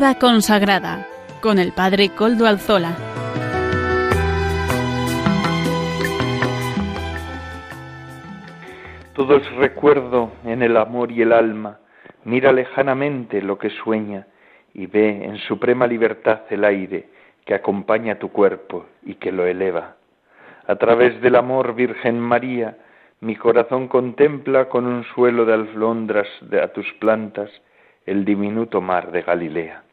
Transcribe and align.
Vida 0.00 0.18
consagrada 0.18 1.06
con 1.42 1.58
el 1.58 1.72
Padre 1.72 2.08
Coldo 2.16 2.46
Alzola. 2.46 2.96
Todo 9.12 9.36
es 9.36 9.54
recuerdo 9.56 10.32
en 10.46 10.62
el 10.62 10.78
amor 10.78 11.12
y 11.12 11.20
el 11.20 11.34
alma. 11.34 11.80
Mira 12.24 12.50
lejanamente 12.50 13.42
lo 13.42 13.58
que 13.58 13.68
sueña 13.68 14.26
y 14.72 14.86
ve 14.86 15.22
en 15.22 15.36
suprema 15.36 15.86
libertad 15.86 16.44
el 16.48 16.64
aire 16.64 17.10
que 17.44 17.52
acompaña 17.52 18.18
tu 18.18 18.30
cuerpo 18.30 18.86
y 19.02 19.16
que 19.16 19.30
lo 19.30 19.44
eleva. 19.44 19.96
A 20.66 20.76
través 20.76 21.20
del 21.20 21.36
amor, 21.36 21.74
Virgen 21.74 22.18
María, 22.18 22.78
mi 23.20 23.36
corazón 23.36 23.86
contempla 23.86 24.70
con 24.70 24.86
un 24.86 25.04
suelo 25.14 25.44
de 25.44 25.52
alflondras 25.52 26.28
de 26.40 26.62
a 26.62 26.72
tus 26.72 26.90
plantas 26.94 27.50
el 28.06 28.24
diminuto 28.24 28.80
mar 28.80 29.12
de 29.12 29.20
Galilea. 29.20 29.89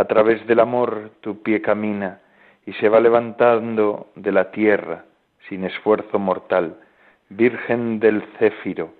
A 0.00 0.06
través 0.06 0.46
del 0.46 0.60
amor 0.60 1.10
tu 1.20 1.42
pie 1.42 1.60
camina 1.60 2.20
y 2.64 2.72
se 2.72 2.88
va 2.88 3.00
levantando 3.00 4.06
de 4.14 4.32
la 4.32 4.50
tierra 4.50 5.04
sin 5.46 5.62
esfuerzo 5.64 6.18
mortal, 6.18 6.78
Virgen 7.28 8.00
del 8.00 8.22
Céfiro, 8.38 8.94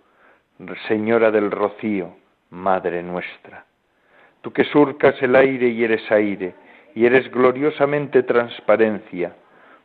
Señora 0.88 1.30
del 1.30 1.50
Rocío, 1.50 2.16
Madre 2.50 3.02
nuestra. 3.02 3.64
Tú 4.42 4.52
que 4.52 4.64
surcas 4.64 5.14
el 5.22 5.36
aire 5.36 5.68
y 5.68 5.84
eres 5.84 6.04
aire, 6.12 6.52
y 6.94 7.06
eres 7.06 7.30
gloriosamente 7.30 8.22
transparencia, 8.22 9.34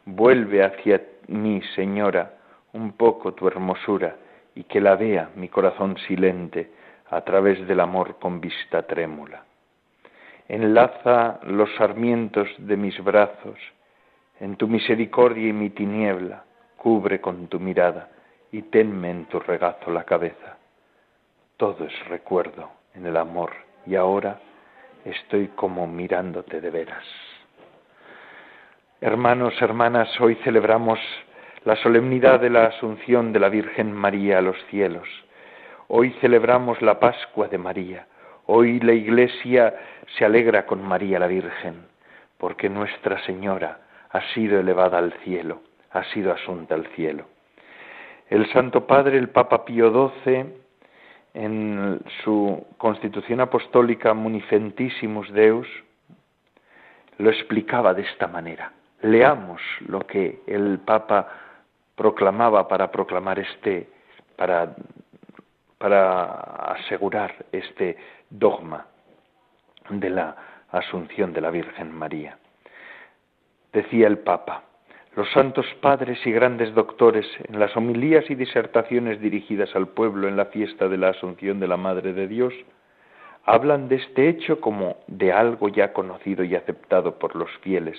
vuelve 0.04 0.66
hacia 0.66 1.02
mí, 1.30 1.62
Señora, 1.78 2.34
un 2.74 2.92
poco 2.92 3.34
tu 3.34 3.48
hermosura, 3.48 4.18
y 4.54 4.66
que 4.66 4.82
la 4.82 4.98
vea 4.98 5.30
mi 5.38 5.48
corazón 5.48 5.96
silente, 6.10 6.72
a 7.10 7.22
través 7.22 7.66
del 7.68 7.80
amor 7.80 8.18
con 8.20 8.42
vista 8.42 8.82
trémula. 8.86 9.46
Enlaza 10.48 11.40
los 11.44 11.74
sarmientos 11.76 12.48
de 12.58 12.78
mis 12.78 13.04
brazos, 13.04 13.58
en 14.40 14.56
tu 14.56 14.68
misericordia 14.68 15.50
y 15.50 15.54
mi 15.54 15.70
tiniebla, 15.70 16.44
cubre 16.78 17.20
con 17.20 17.48
tu 17.48 17.60
mirada 17.60 18.10
y 18.52 18.64
tenme 18.64 19.10
en 19.10 19.26
tu 19.26 19.40
regazo 19.40 19.92
la 19.92 20.04
cabeza. 20.04 20.58
Todo 21.58 21.86
es 21.86 22.08
recuerdo 22.08 22.70
en 22.94 23.06
el 23.06 23.18
amor 23.18 23.52
y 23.86 23.96
ahora 23.96 24.40
estoy 25.04 25.48
como 25.50 25.88
mirándote 25.88 26.62
de 26.62 26.70
veras. 26.70 27.06
Hermanos, 29.02 29.54
hermanas, 29.62 30.10
hoy 30.20 30.36
celebramos 30.44 31.00
la 31.64 31.76
solemnidad 31.78 32.40
de 32.40 32.50
la 32.50 32.66
Asunción 32.66 33.34
de 33.34 33.40
la 33.40 33.50
Virgen 33.50 33.92
María 33.92 34.38
a 34.38 34.42
los 34.42 34.58
cielos 34.70 35.08
Hoy 35.88 36.12
celebramos 36.20 36.82
la 36.82 37.00
Pascua 37.00 37.48
de 37.48 37.60
María. 37.60 38.08
Hoy 38.48 38.80
la 38.80 38.94
Iglesia 38.94 39.74
se 40.18 40.24
alegra 40.24 40.68
con 40.68 40.84
María 40.84 41.18
la 41.18 41.26
Virgen, 41.26 41.86
porque 42.38 42.70
Nuestra 42.70 43.20
Señora 43.26 43.80
ha 44.12 44.22
sido 44.34 44.60
elevada 44.60 45.00
al 45.00 45.14
cielo, 45.24 45.62
ha 45.92 46.04
sido 46.06 46.32
asunta 46.32 46.76
al 46.76 46.86
cielo. 46.96 47.26
El 48.30 48.52
Santo 48.52 48.86
Padre, 48.86 49.18
el 49.18 49.30
Papa 49.30 49.66
Pío 49.66 50.12
XII, 50.24 50.46
en 51.34 52.00
su 52.24 52.68
Constitución 52.78 53.42
Apostólica 53.42 54.14
Munifentissimus 54.14 55.32
Deus, 55.34 55.68
lo 57.18 57.32
explicaba 57.32 57.96
de 57.96 58.04
esta 58.04 58.28
manera. 58.28 58.72
Leamos 59.02 59.62
lo 59.88 60.00
que 60.02 60.42
el 60.46 60.80
Papa 60.80 61.28
proclamaba 61.96 62.68
para 62.68 62.92
proclamar 62.92 63.40
este, 63.40 63.90
para 64.36 64.76
para 65.78 66.72
asegurar 66.74 67.46
este 67.52 67.98
dogma 68.40 68.88
de 69.90 70.10
la 70.10 70.36
asunción 70.72 71.34
de 71.34 71.42
la 71.42 71.52
Virgen 71.52 71.92
María. 71.92 72.38
Decía 73.72 74.08
el 74.08 74.20
Papa, 74.20 74.64
los 75.16 75.32
santos 75.32 75.66
padres 75.82 76.20
y 76.26 76.32
grandes 76.32 76.74
doctores 76.74 77.26
en 77.48 77.60
las 77.60 77.76
homilías 77.78 78.30
y 78.30 78.36
disertaciones 78.36 79.22
dirigidas 79.22 79.74
al 79.76 79.88
pueblo 79.90 80.28
en 80.28 80.36
la 80.36 80.48
fiesta 80.48 80.90
de 80.90 80.98
la 80.98 81.10
Asunción 81.10 81.60
de 81.60 81.68
la 81.68 81.78
Madre 81.78 82.14
de 82.14 82.28
Dios, 82.28 82.54
hablan 83.46 83.88
de 83.88 83.96
este 83.96 84.28
hecho 84.28 84.60
como 84.60 84.98
de 85.08 85.32
algo 85.32 85.70
ya 85.70 85.94
conocido 85.94 86.44
y 86.44 86.56
aceptado 86.56 87.18
por 87.20 87.36
los 87.36 87.50
fieles 87.62 87.98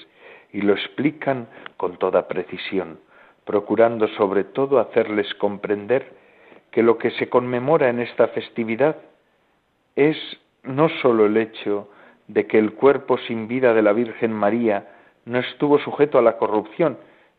y 0.52 0.60
lo 0.60 0.74
explican 0.74 1.48
con 1.76 1.96
toda 1.98 2.28
precisión, 2.28 2.98
procurando 3.44 4.08
sobre 4.08 4.44
todo 4.44 4.78
hacerles 4.78 5.32
comprender 5.34 6.12
que 6.70 6.82
lo 6.82 6.98
que 6.98 7.10
se 7.12 7.28
conmemora 7.28 7.88
en 7.88 8.00
esta 8.00 8.28
festividad 8.28 8.96
es 9.96 10.16
no 10.62 10.88
sólo 11.00 11.26
el 11.26 11.36
hecho 11.36 11.88
de 12.28 12.46
que 12.46 12.58
el 12.58 12.74
cuerpo 12.74 13.18
sin 13.18 13.48
vida 13.48 13.72
de 13.72 13.82
la 13.82 13.92
Virgen 13.92 14.32
María 14.32 14.88
no 15.24 15.38
estuvo 15.38 15.78
sujeto 15.78 16.18
a 16.18 16.22
la 16.22 16.36
corrupción, 16.36 16.98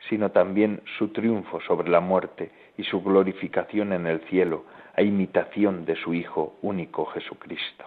sino 0.10 0.32
también 0.32 0.82
su 0.98 1.10
triunfo 1.10 1.60
sobre 1.62 1.90
la 1.90 2.00
muerte 2.00 2.52
y 2.78 2.84
su 2.84 3.02
glorificación 3.02 3.94
en 3.94 4.08
el 4.08 4.22
cielo, 4.22 4.66
a 4.96 5.02
imitación 5.02 5.86
de 5.86 5.96
su 5.96 6.14
Hijo 6.14 6.56
único 6.62 7.06
Jesucristo. 7.08 7.86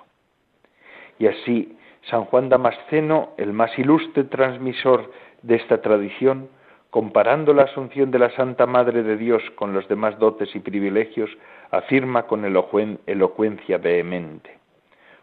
Y 1.19 1.26
así, 1.26 1.76
San 2.08 2.25
Juan 2.25 2.48
Damasceno, 2.48 3.31
el 3.37 3.52
más 3.52 3.78
ilustre 3.78 4.25
transmisor 4.25 5.10
de 5.42 5.56
esta 5.56 5.81
tradición, 5.82 6.48
comparando 6.91 7.52
la 7.54 7.64
asunción 7.64 8.10
de 8.10 8.19
la 8.19 8.31
Santa 8.31 8.66
Madre 8.66 9.02
de 9.02 9.16
Dios 9.16 9.42
con 9.54 9.72
los 9.72 9.87
demás 9.88 10.19
dotes 10.19 10.54
y 10.54 10.60
privilegios, 10.60 11.31
afirma 11.70 12.26
con 12.26 12.44
elocuencia 12.44 13.78
vehemente. 13.78 14.59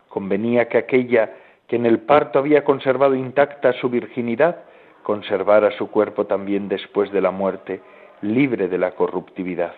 Convenía 0.10 0.68
que 0.68 0.78
aquella 0.78 1.32
que 1.68 1.76
en 1.76 1.86
el 1.86 2.00
parto 2.00 2.40
había 2.40 2.64
conservado 2.64 3.16
intacta 3.16 3.74
su 3.74 3.90
virginidad, 3.90 4.64
conservara 5.04 5.72
su 5.72 5.92
cuerpo 5.92 6.26
también 6.26 6.70
después 6.70 7.12
de 7.12 7.22
la 7.22 7.32
muerte, 7.32 7.82
libre 8.22 8.68
de 8.68 8.78
la 8.78 8.92
corruptividad. 8.92 9.74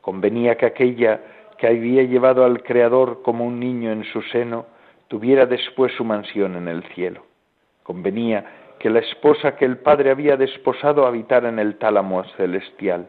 Convenía 0.00 0.56
que 0.56 0.66
aquella 0.66 1.20
que 1.58 1.66
había 1.66 2.02
llevado 2.04 2.44
al 2.44 2.62
Creador 2.62 3.22
como 3.22 3.44
un 3.44 3.60
niño 3.60 3.90
en 3.90 4.04
su 4.04 4.22
seno, 4.22 4.66
tuviera 5.08 5.44
después 5.46 5.92
su 5.92 6.04
mansión 6.04 6.56
en 6.56 6.68
el 6.68 6.82
cielo. 6.94 7.24
Convenía 7.82 8.44
que 8.78 8.90
la 8.90 9.00
esposa 9.00 9.56
que 9.56 9.64
el 9.64 9.78
Padre 9.78 10.10
había 10.10 10.36
desposado 10.36 11.06
habitara 11.06 11.48
en 11.48 11.58
el 11.58 11.76
tálamo 11.76 12.22
celestial. 12.36 13.08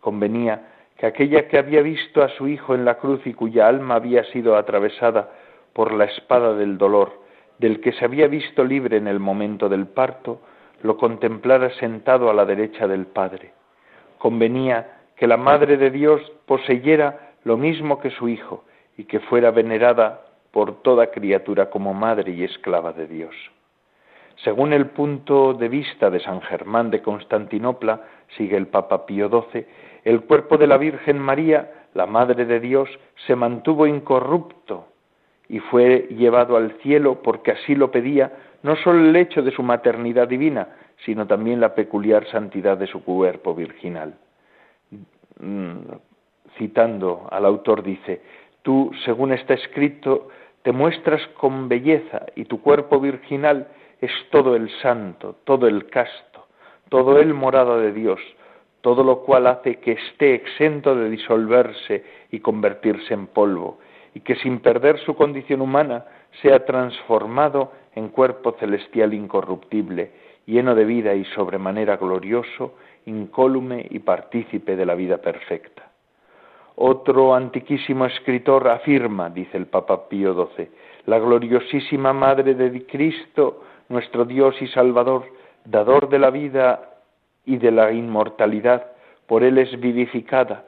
Convenía 0.00 0.72
que 0.96 1.06
aquella 1.06 1.46
que 1.46 1.58
había 1.58 1.82
visto 1.82 2.22
a 2.22 2.28
su 2.30 2.48
Hijo 2.48 2.74
en 2.74 2.84
la 2.84 2.96
cruz 2.96 3.24
y 3.26 3.32
cuya 3.32 3.68
alma 3.68 3.94
había 3.94 4.24
sido 4.24 4.56
atravesada 4.56 5.30
por 5.78 5.94
la 5.94 6.06
espada 6.06 6.54
del 6.54 6.76
dolor, 6.76 7.20
del 7.60 7.80
que 7.80 7.92
se 7.92 8.04
había 8.04 8.26
visto 8.26 8.64
libre 8.64 8.96
en 8.96 9.06
el 9.06 9.20
momento 9.20 9.68
del 9.68 9.86
parto, 9.86 10.40
lo 10.82 10.96
contemplara 10.96 11.70
sentado 11.74 12.28
a 12.28 12.34
la 12.34 12.44
derecha 12.44 12.88
del 12.88 13.06
Padre. 13.06 13.52
Convenía 14.18 15.02
que 15.14 15.28
la 15.28 15.36
Madre 15.36 15.76
de 15.76 15.92
Dios 15.92 16.20
poseyera 16.46 17.30
lo 17.44 17.56
mismo 17.56 18.00
que 18.00 18.10
su 18.10 18.28
Hijo 18.28 18.64
y 18.96 19.04
que 19.04 19.20
fuera 19.20 19.52
venerada 19.52 20.24
por 20.50 20.82
toda 20.82 21.12
criatura 21.12 21.70
como 21.70 21.94
madre 21.94 22.32
y 22.32 22.42
esclava 22.42 22.92
de 22.92 23.06
Dios. 23.06 23.36
Según 24.42 24.72
el 24.72 24.86
punto 24.86 25.54
de 25.54 25.68
vista 25.68 26.10
de 26.10 26.18
San 26.18 26.40
Germán 26.40 26.90
de 26.90 27.02
Constantinopla, 27.02 28.00
sigue 28.36 28.56
el 28.56 28.66
Papa 28.66 29.06
Pío 29.06 29.28
XII, 29.28 29.64
el 30.02 30.22
cuerpo 30.22 30.58
de 30.58 30.66
la 30.66 30.76
Virgen 30.76 31.20
María, 31.20 31.86
la 31.94 32.06
Madre 32.06 32.46
de 32.46 32.58
Dios, 32.58 32.90
se 33.28 33.36
mantuvo 33.36 33.86
incorrupto 33.86 34.88
y 35.48 35.60
fue 35.60 36.08
llevado 36.10 36.56
al 36.56 36.72
cielo 36.82 37.22
porque 37.22 37.52
así 37.52 37.74
lo 37.74 37.90
pedía 37.90 38.32
no 38.62 38.76
sólo 38.76 39.08
el 39.08 39.16
hecho 39.16 39.42
de 39.42 39.52
su 39.52 39.62
maternidad 39.62 40.28
divina, 40.28 40.68
sino 41.04 41.26
también 41.26 41.60
la 41.60 41.74
peculiar 41.74 42.26
santidad 42.26 42.76
de 42.76 42.86
su 42.86 43.04
cuerpo 43.04 43.54
virginal. 43.54 44.14
Mm, 45.40 45.76
citando 46.56 47.28
al 47.30 47.44
autor 47.44 47.82
dice, 47.82 48.20
tú, 48.62 48.90
según 49.04 49.32
está 49.32 49.54
escrito, 49.54 50.28
te 50.62 50.72
muestras 50.72 51.24
con 51.38 51.68
belleza 51.68 52.26
y 52.34 52.46
tu 52.46 52.60
cuerpo 52.60 52.98
virginal 52.98 53.68
es 54.00 54.10
todo 54.30 54.56
el 54.56 54.70
santo, 54.82 55.36
todo 55.44 55.68
el 55.68 55.86
casto, 55.86 56.46
todo 56.88 57.18
el 57.20 57.34
morada 57.34 57.78
de 57.78 57.92
Dios, 57.92 58.20
todo 58.80 59.04
lo 59.04 59.20
cual 59.20 59.46
hace 59.46 59.76
que 59.76 59.92
esté 59.92 60.34
exento 60.34 60.96
de 60.96 61.10
disolverse 61.10 62.04
y 62.30 62.40
convertirse 62.40 63.14
en 63.14 63.28
polvo, 63.28 63.78
y 64.18 64.20
que 64.20 64.34
sin 64.34 64.58
perder 64.58 64.98
su 64.98 65.14
condición 65.14 65.60
humana 65.60 66.04
sea 66.42 66.64
transformado 66.64 67.70
en 67.94 68.08
cuerpo 68.08 68.56
celestial 68.58 69.14
incorruptible, 69.14 70.10
lleno 70.44 70.74
de 70.74 70.84
vida 70.84 71.14
y 71.14 71.24
sobremanera 71.26 71.98
glorioso, 71.98 72.74
incólume 73.06 73.86
y 73.88 74.00
partícipe 74.00 74.74
de 74.74 74.84
la 74.84 74.96
vida 74.96 75.18
perfecta. 75.18 75.92
Otro 76.74 77.32
antiquísimo 77.32 78.06
escritor 78.06 78.66
afirma, 78.66 79.30
dice 79.30 79.56
el 79.56 79.66
Papa 79.66 80.08
Pío 80.08 80.34
XII, 80.34 80.68
la 81.06 81.20
gloriosísima 81.20 82.12
Madre 82.12 82.54
de 82.54 82.86
Cristo 82.86 83.62
nuestro 83.88 84.24
Dios 84.24 84.60
y 84.60 84.66
Salvador, 84.66 85.26
dador 85.64 86.08
de 86.08 86.18
la 86.18 86.30
vida 86.30 86.90
y 87.46 87.58
de 87.58 87.70
la 87.70 87.92
inmortalidad, 87.92 88.84
por 89.28 89.44
Él 89.44 89.58
es 89.58 89.78
vivificada, 89.78 90.64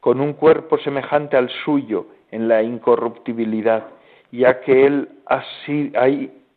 con 0.00 0.20
un 0.20 0.32
cuerpo 0.32 0.78
semejante 0.78 1.36
al 1.36 1.48
suyo 1.64 2.17
en 2.30 2.48
la 2.48 2.62
incorruptibilidad 2.62 3.84
ya 4.30 4.60
que 4.60 4.86
Él 4.86 5.08
así, 5.26 5.92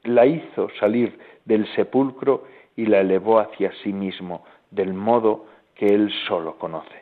la 0.03 0.25
hizo 0.25 0.69
salir 0.79 1.17
del 1.45 1.67
sepulcro 1.75 2.45
y 2.75 2.85
la 2.85 2.99
elevó 2.99 3.39
hacia 3.39 3.71
sí 3.83 3.93
mismo, 3.93 4.43
del 4.69 4.93
modo 4.93 5.45
que 5.75 5.87
Él 5.87 6.11
solo 6.27 6.57
conoce. 6.57 7.01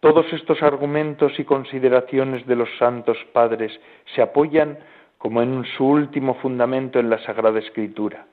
Todos 0.00 0.30
estos 0.32 0.62
argumentos 0.62 1.38
y 1.38 1.44
consideraciones 1.44 2.46
de 2.46 2.56
los 2.56 2.68
santos 2.78 3.16
padres 3.32 3.72
se 4.14 4.20
apoyan 4.20 4.78
como 5.16 5.40
en 5.40 5.64
su 5.76 5.86
último 5.86 6.34
fundamento 6.34 6.98
en 6.98 7.08
la 7.08 7.18
Sagrada 7.24 7.58
Escritura. 7.58 8.26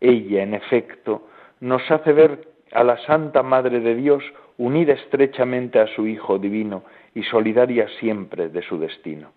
Ella, 0.00 0.44
en 0.44 0.54
efecto, 0.54 1.26
nos 1.58 1.90
hace 1.90 2.12
ver 2.12 2.46
a 2.70 2.84
la 2.84 2.98
Santa 2.98 3.42
Madre 3.42 3.80
de 3.80 3.96
Dios 3.96 4.22
unida 4.58 4.92
estrechamente 4.92 5.80
a 5.80 5.88
su 5.88 6.06
Hijo 6.06 6.38
Divino 6.38 6.84
y 7.14 7.22
solidaria 7.24 7.88
siempre 8.00 8.48
de 8.48 8.62
su 8.62 8.78
destino. 8.78 9.32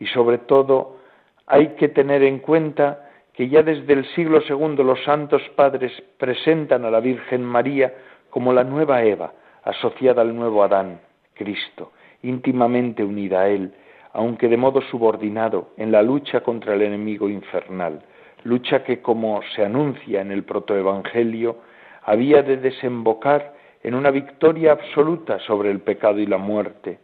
Y 0.00 0.06
sobre 0.06 0.38
todo, 0.38 0.98
hay 1.46 1.68
que 1.76 1.88
tener 1.88 2.22
en 2.22 2.38
cuenta 2.38 3.08
que 3.32 3.48
ya 3.48 3.62
desde 3.62 3.92
el 3.92 4.04
siglo 4.14 4.40
II 4.48 4.82
los 4.84 5.02
santos 5.04 5.42
padres 5.54 5.92
presentan 6.18 6.84
a 6.84 6.90
la 6.90 7.00
Virgen 7.00 7.44
María 7.44 7.94
como 8.30 8.52
la 8.52 8.64
nueva 8.64 9.02
Eva, 9.04 9.32
asociada 9.64 10.22
al 10.22 10.34
nuevo 10.34 10.62
Adán, 10.62 11.00
Cristo, 11.34 11.92
íntimamente 12.22 13.04
unida 13.04 13.42
a 13.42 13.48
Él, 13.48 13.72
aunque 14.12 14.48
de 14.48 14.56
modo 14.56 14.80
subordinado 14.82 15.70
en 15.76 15.92
la 15.92 16.02
lucha 16.02 16.40
contra 16.40 16.74
el 16.74 16.82
enemigo 16.82 17.28
infernal, 17.28 18.02
lucha 18.44 18.82
que, 18.82 19.00
como 19.00 19.40
se 19.54 19.64
anuncia 19.64 20.20
en 20.20 20.32
el 20.32 20.44
protoevangelio, 20.44 21.58
había 22.02 22.42
de 22.42 22.56
desembocar 22.56 23.54
en 23.82 23.94
una 23.94 24.10
victoria 24.10 24.72
absoluta 24.72 25.38
sobre 25.40 25.70
el 25.70 25.80
pecado 25.80 26.18
y 26.18 26.26
la 26.26 26.38
muerte, 26.38 26.98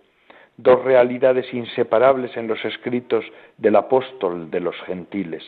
dos 0.57 0.83
realidades 0.85 1.53
inseparables 1.53 2.37
en 2.37 2.47
los 2.47 2.65
escritos 2.65 3.25
del 3.59 3.77
apóstol 3.77 4.51
de 4.51 4.61
los 4.61 4.77
gentiles, 4.83 5.43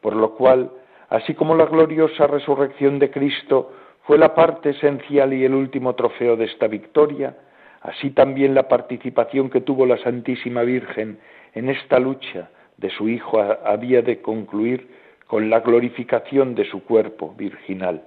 por 0.00 0.14
lo 0.14 0.34
cual, 0.34 0.70
así 1.08 1.34
como 1.34 1.54
la 1.54 1.66
gloriosa 1.66 2.26
resurrección 2.26 2.98
de 2.98 3.10
Cristo 3.10 3.72
fue 4.02 4.18
la 4.18 4.34
parte 4.34 4.70
esencial 4.70 5.32
y 5.32 5.44
el 5.44 5.54
último 5.54 5.94
trofeo 5.94 6.36
de 6.36 6.44
esta 6.44 6.68
victoria, 6.68 7.36
así 7.82 8.10
también 8.10 8.54
la 8.54 8.68
participación 8.68 9.50
que 9.50 9.60
tuvo 9.60 9.84
la 9.84 9.98
Santísima 9.98 10.62
Virgen 10.62 11.18
en 11.54 11.68
esta 11.68 11.98
lucha 11.98 12.50
de 12.76 12.90
su 12.90 13.08
Hijo 13.08 13.40
había 13.40 14.02
de 14.02 14.20
concluir 14.20 14.88
con 15.26 15.50
la 15.50 15.60
glorificación 15.60 16.54
de 16.54 16.64
su 16.66 16.84
cuerpo 16.84 17.34
virginal, 17.36 18.02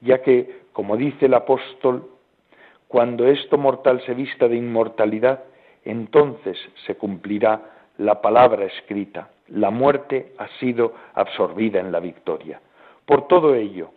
ya 0.00 0.22
que, 0.22 0.60
como 0.72 0.96
dice 0.96 1.26
el 1.26 1.34
apóstol, 1.34 2.08
cuando 2.86 3.26
esto 3.26 3.58
mortal 3.58 4.02
se 4.06 4.14
vista 4.14 4.46
de 4.48 4.56
inmortalidad, 4.56 5.44
entonces 5.84 6.58
se 6.86 6.96
cumplirá 6.96 7.60
la 7.98 8.20
palabra 8.20 8.64
escrita, 8.64 9.28
la 9.48 9.70
muerte 9.70 10.32
ha 10.38 10.48
sido 10.58 10.94
absorbida 11.14 11.80
en 11.80 11.92
la 11.92 12.00
victoria. 12.00 12.60
Por 13.04 13.26
todo 13.26 13.54
ello, 13.54 13.90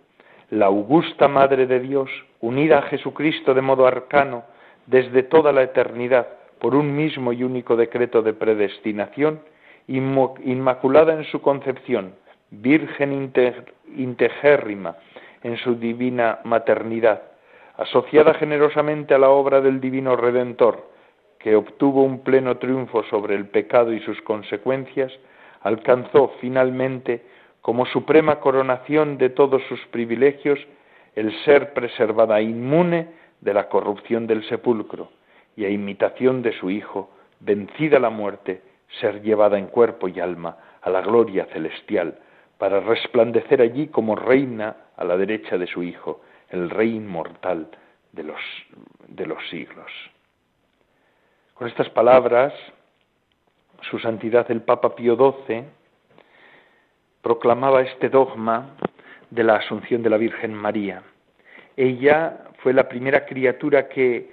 la 0.50 0.65
augusta 0.68 1.27
Madre 1.27 1.68
de 1.68 1.80
Dios, 1.80 2.09
unida 2.41 2.80
a 2.80 2.81
Jesucristo 2.83 3.53
de 3.53 3.62
modo 3.62 3.88
arcano 3.88 4.44
desde 4.85 5.24
toda 5.24 5.51
la 5.51 5.63
eternidad 5.63 6.27
por 6.59 6.75
un 6.75 6.95
mismo 6.95 7.33
y 7.33 7.44
único 7.44 7.75
decreto 7.75 8.21
de 8.21 8.33
predestinación, 8.33 9.41
inmaculada 9.88 11.13
en 11.13 11.25
su 11.25 11.41
concepción, 11.41 12.15
virgen 12.50 13.31
integérrima 13.95 14.95
en 15.44 15.57
su 15.57 15.75
divina 15.75 16.39
maternidad, 16.44 17.21
asociada 17.77 18.33
generosamente 18.36 19.13
a 19.13 19.18
la 19.18 19.29
obra 19.29 19.59
del 19.59 19.81
divino 19.81 20.15
Redentor, 20.15 20.93
que 21.44 21.57
obtuvo 21.57 22.04
un 22.04 22.19
pleno 22.24 22.57
triunfo 22.57 23.04
sobre 23.04 23.36
el 23.36 23.50
pecado 23.50 23.92
y 23.92 24.00
sus 24.00 24.22
consecuencias, 24.22 25.12
alcanzó 25.62 26.31
finalmente, 26.40 27.22
como 27.60 27.86
suprema 27.86 28.40
coronación 28.40 29.18
de 29.18 29.30
todos 29.30 29.62
sus 29.68 29.80
privilegios, 29.88 30.57
el 31.16 31.34
ser 31.44 31.74
preservada 31.74 32.42
inmune 32.42 33.10
de 33.42 33.54
la 33.54 33.68
corrupción 33.68 34.25
del 34.25 34.48
sepulcro, 34.48 35.12
y 35.57 35.66
a 35.66 35.69
imitación 35.69 36.42
de 36.44 36.54
su 36.54 36.69
Hijo, 36.69 37.10
vencida 37.42 38.00
la 38.00 38.10
muerte, 38.10 38.62
ser 39.01 39.22
llevada 39.22 39.60
en 39.60 39.68
cuerpo 39.68 40.07
y 40.07 40.22
alma 40.22 40.57
a 40.81 40.89
la 40.89 41.01
gloria 41.01 41.46
celestial, 41.48 42.19
para 42.57 42.80
resplandecer 42.80 43.62
allí 43.62 43.88
como 43.88 44.16
reina 44.16 44.78
a 44.96 45.04
la 45.04 45.18
derecha 45.18 45.57
de 45.57 45.68
su 45.68 45.84
Hijo, 45.84 46.22
el 46.50 46.69
Rey 46.69 46.96
inmortal 46.96 47.68
de 48.13 48.24
los, 48.24 48.39
de 49.10 49.25
los 49.25 49.39
siglos. 49.50 49.92
Con 51.53 51.67
estas 51.67 51.89
palabras, 51.89 52.51
su 53.89 54.00
santidad 54.00 54.50
el 54.50 54.61
Papa 54.61 54.95
Pío 54.95 55.15
XII 55.15 55.63
proclamaba 57.21 57.83
este 57.83 58.09
dogma 58.09 58.75
de 59.29 59.44
la 59.44 59.57
asunción 59.57 60.01
de 60.01 60.09
la 60.09 60.17
Virgen 60.17 60.53
María. 60.53 61.03
Ella 61.77 62.45
fue 62.59 62.73
la 62.73 62.89
primera 62.89 63.25
criatura 63.25 63.88
que 63.88 64.31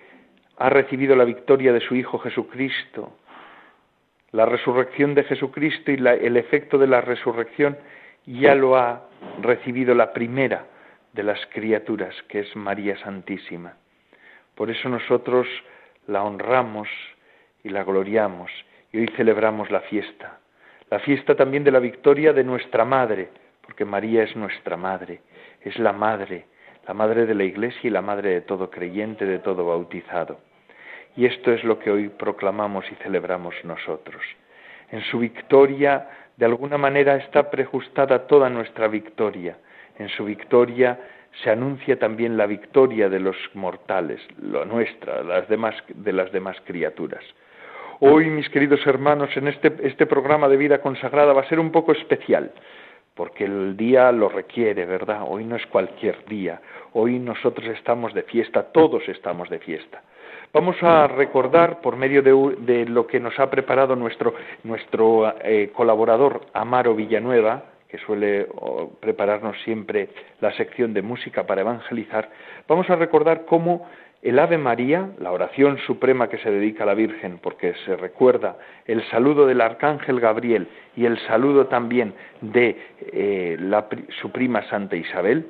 ha 0.56 0.70
recibido 0.70 1.14
la 1.14 1.24
victoria 1.24 1.74
de 1.74 1.80
su 1.80 1.94
Hijo 1.94 2.18
Jesucristo. 2.18 3.12
La 4.32 4.46
resurrección 4.46 5.14
de 5.14 5.24
Jesucristo 5.24 5.92
y 5.92 5.96
el 5.96 6.36
efecto 6.38 6.78
de 6.78 6.86
la 6.86 7.02
resurrección 7.02 7.76
ya 8.24 8.54
lo 8.54 8.76
ha 8.76 9.08
recibido 9.42 9.94
la 9.94 10.12
primera 10.14 10.66
de 11.12 11.22
las 11.22 11.38
criaturas, 11.52 12.14
que 12.28 12.40
es 12.40 12.56
María 12.56 12.96
Santísima. 12.98 13.74
Por 14.54 14.70
eso 14.70 14.88
nosotros 14.88 15.46
la 16.06 16.22
honramos 16.22 16.88
y 17.62 17.68
la 17.68 17.84
gloriamos 17.84 18.50
y 18.92 18.98
hoy 18.98 19.08
celebramos 19.16 19.70
la 19.70 19.80
fiesta. 19.80 20.38
La 20.90 20.98
fiesta 20.98 21.34
también 21.34 21.64
de 21.64 21.70
la 21.70 21.78
victoria 21.78 22.32
de 22.32 22.44
nuestra 22.44 22.84
Madre, 22.84 23.28
porque 23.62 23.84
María 23.84 24.24
es 24.24 24.34
nuestra 24.34 24.76
Madre, 24.76 25.20
es 25.62 25.78
la 25.78 25.92
Madre, 25.92 26.46
la 26.86 26.94
Madre 26.94 27.26
de 27.26 27.34
la 27.34 27.44
Iglesia 27.44 27.80
y 27.84 27.90
la 27.90 28.02
Madre 28.02 28.30
de 28.30 28.40
todo 28.40 28.70
creyente, 28.70 29.24
de 29.24 29.38
todo 29.38 29.66
bautizado. 29.66 30.40
Y 31.16 31.26
esto 31.26 31.52
es 31.52 31.62
lo 31.64 31.78
que 31.78 31.90
hoy 31.90 32.08
proclamamos 32.08 32.84
y 32.90 32.94
celebramos 32.96 33.54
nosotros. 33.64 34.22
En 34.90 35.02
su 35.02 35.18
victoria, 35.18 36.08
de 36.36 36.46
alguna 36.46 36.78
manera, 36.78 37.16
está 37.16 37.50
prejustada 37.50 38.26
toda 38.26 38.48
nuestra 38.48 38.88
victoria 38.88 39.56
en 40.00 40.08
su 40.08 40.24
victoria 40.24 40.98
se 41.42 41.50
anuncia 41.50 41.98
también 41.98 42.36
la 42.36 42.46
victoria 42.46 43.08
de 43.08 43.20
los 43.20 43.36
mortales, 43.54 44.20
la 44.42 44.64
nuestra, 44.64 45.22
las 45.22 45.48
demás, 45.48 45.74
de 45.88 46.12
las 46.12 46.32
demás 46.32 46.56
criaturas. 46.64 47.24
Hoy, 48.00 48.30
mis 48.30 48.48
queridos 48.48 48.86
hermanos, 48.86 49.36
en 49.36 49.48
este, 49.48 49.74
este 49.82 50.06
programa 50.06 50.48
de 50.48 50.56
vida 50.56 50.80
consagrada 50.80 51.32
va 51.32 51.42
a 51.42 51.48
ser 51.48 51.60
un 51.60 51.70
poco 51.70 51.92
especial, 51.92 52.52
porque 53.14 53.44
el 53.44 53.76
día 53.76 54.10
lo 54.12 54.28
requiere, 54.28 54.86
¿verdad? 54.86 55.24
Hoy 55.26 55.44
no 55.44 55.56
es 55.56 55.66
cualquier 55.66 56.24
día, 56.24 56.60
hoy 56.94 57.18
nosotros 57.18 57.66
estamos 57.68 58.14
de 58.14 58.22
fiesta, 58.22 58.72
todos 58.72 59.06
estamos 59.08 59.50
de 59.50 59.58
fiesta. 59.58 60.02
Vamos 60.52 60.82
a 60.82 61.06
recordar, 61.06 61.80
por 61.80 61.96
medio 61.96 62.22
de, 62.22 62.84
lo 62.86 63.06
que 63.06 63.20
nos 63.20 63.38
ha 63.38 63.48
preparado 63.50 63.94
nuestro, 63.94 64.34
nuestro 64.64 65.32
eh, 65.44 65.70
colaborador 65.72 66.46
Amaro 66.54 66.94
Villanueva, 66.96 67.66
que 67.90 67.98
suele 67.98 68.46
prepararnos 69.00 69.56
siempre 69.62 70.08
la 70.40 70.52
sección 70.52 70.94
de 70.94 71.02
música 71.02 71.46
para 71.46 71.62
evangelizar, 71.62 72.30
vamos 72.68 72.88
a 72.88 72.96
recordar 72.96 73.44
cómo 73.46 73.88
el 74.22 74.38
Ave 74.38 74.58
María, 74.58 75.08
la 75.18 75.32
oración 75.32 75.78
suprema 75.86 76.28
que 76.28 76.38
se 76.38 76.50
dedica 76.50 76.84
a 76.84 76.86
la 76.86 76.94
Virgen, 76.94 77.38
porque 77.38 77.74
se 77.86 77.96
recuerda 77.96 78.58
el 78.84 79.02
saludo 79.08 79.46
del 79.46 79.62
Arcángel 79.62 80.20
Gabriel 80.20 80.68
y 80.94 81.06
el 81.06 81.18
saludo 81.20 81.66
también 81.68 82.14
de 82.42 82.76
eh, 83.12 83.58
su 84.20 84.30
prima 84.30 84.62
Santa 84.68 84.96
Isabel, 84.96 85.46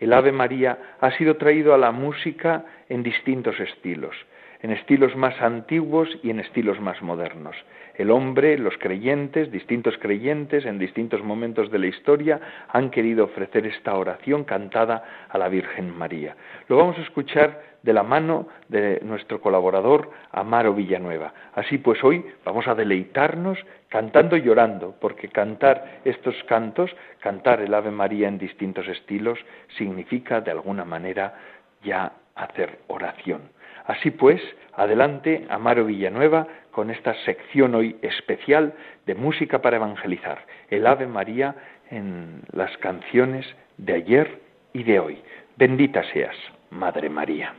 el 0.00 0.12
Ave 0.12 0.32
María 0.32 0.78
ha 1.00 1.10
sido 1.12 1.36
traído 1.36 1.74
a 1.74 1.78
la 1.78 1.90
música 1.90 2.64
en 2.88 3.02
distintos 3.02 3.58
estilos, 3.58 4.14
en 4.62 4.70
estilos 4.70 5.14
más 5.16 5.40
antiguos 5.40 6.08
y 6.22 6.30
en 6.30 6.40
estilos 6.40 6.80
más 6.80 7.00
modernos 7.02 7.56
el 7.98 8.12
hombre, 8.12 8.56
los 8.56 8.78
creyentes, 8.78 9.50
distintos 9.50 9.98
creyentes 9.98 10.64
en 10.64 10.78
distintos 10.78 11.20
momentos 11.22 11.68
de 11.72 11.80
la 11.80 11.88
historia 11.88 12.40
han 12.68 12.90
querido 12.90 13.24
ofrecer 13.24 13.66
esta 13.66 13.96
oración 13.96 14.44
cantada 14.44 15.26
a 15.28 15.36
la 15.36 15.48
Virgen 15.48 15.90
María. 15.98 16.36
Lo 16.68 16.76
vamos 16.76 16.96
a 16.96 17.02
escuchar 17.02 17.60
de 17.82 17.92
la 17.92 18.04
mano 18.04 18.46
de 18.68 19.00
nuestro 19.02 19.40
colaborador 19.40 20.12
Amaro 20.30 20.74
Villanueva. 20.74 21.34
Así 21.56 21.78
pues 21.78 22.02
hoy 22.04 22.24
vamos 22.44 22.68
a 22.68 22.76
deleitarnos 22.76 23.58
cantando 23.88 24.36
y 24.36 24.42
llorando, 24.42 24.94
porque 25.00 25.28
cantar 25.28 26.00
estos 26.04 26.36
cantos, 26.44 26.94
cantar 27.18 27.60
el 27.62 27.74
Ave 27.74 27.90
María 27.90 28.28
en 28.28 28.38
distintos 28.38 28.86
estilos, 28.86 29.40
significa 29.76 30.40
de 30.40 30.52
alguna 30.52 30.84
manera 30.84 31.34
ya 31.82 32.12
hacer 32.36 32.78
oración. 32.86 33.57
Así 33.88 34.10
pues, 34.10 34.40
adelante 34.74 35.46
Amaro 35.48 35.86
Villanueva 35.86 36.46
con 36.70 36.90
esta 36.90 37.14
sección 37.24 37.74
hoy 37.74 37.96
especial 38.02 38.74
de 39.06 39.14
música 39.14 39.62
para 39.62 39.78
evangelizar, 39.78 40.44
el 40.68 40.86
Ave 40.86 41.06
María 41.06 41.56
en 41.90 42.42
las 42.52 42.76
canciones 42.76 43.46
de 43.78 43.94
ayer 43.94 44.40
y 44.74 44.82
de 44.84 45.00
hoy. 45.00 45.22
Bendita 45.56 46.02
seas, 46.12 46.36
Madre 46.70 47.08
María. 47.08 47.54